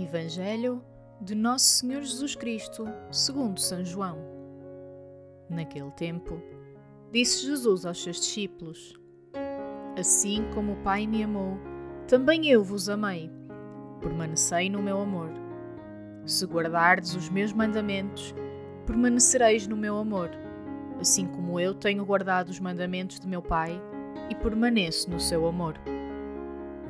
[0.00, 0.82] Evangelho
[1.20, 4.18] de Nosso Senhor Jesus Cristo, segundo São João.
[5.50, 6.40] Naquele tempo,
[7.12, 8.98] disse Jesus aos seus discípulos:
[9.98, 11.58] Assim como o Pai me amou,
[12.08, 13.30] também eu vos amei.
[14.00, 15.30] Permanecei no meu amor.
[16.24, 18.34] Se guardardes os meus mandamentos,
[18.86, 20.30] permanecereis no meu amor,
[21.00, 23.80] assim como eu tenho guardado os mandamentos de meu Pai
[24.30, 25.74] e permaneço no seu amor.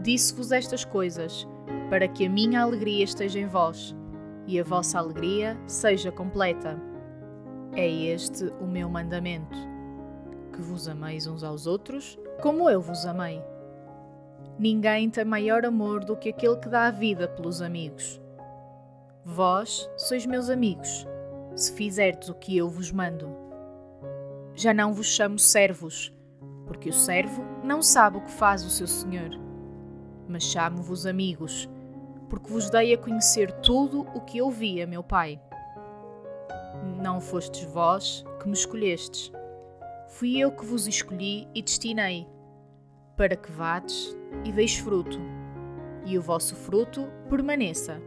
[0.00, 1.46] Disse-vos estas coisas
[1.94, 3.94] para que a minha alegria esteja em vós
[4.48, 6.76] e a vossa alegria seja completa.
[7.72, 9.56] É este o meu mandamento:
[10.52, 13.40] que vos ameis uns aos outros, como eu vos amei.
[14.58, 18.20] Ninguém tem maior amor do que aquele que dá a vida pelos amigos.
[19.24, 21.06] Vós sois meus amigos,
[21.54, 23.28] se fizerdes o que eu vos mando.
[24.52, 26.12] Já não vos chamo servos,
[26.66, 29.30] porque o servo não sabe o que faz o seu senhor.
[30.26, 31.68] Mas chamo-vos amigos,
[32.34, 35.40] porque vos dei a conhecer tudo o que ouvi a meu Pai.
[37.00, 39.30] Não fostes vós que me escolhestes,
[40.08, 42.26] fui eu que vos escolhi e destinei,
[43.16, 45.16] para que vades e deis fruto,
[46.04, 48.02] e o vosso fruto permaneça.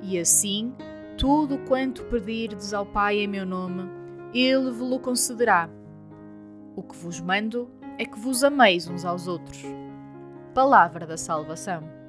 [0.00, 0.72] E assim,
[1.18, 3.90] tudo quanto pedirdes ao Pai em meu nome,
[4.32, 5.68] Ele vos concederá.
[6.76, 9.64] O que vos mando é que vos ameis uns aos outros.
[10.54, 12.03] Palavra da salvação.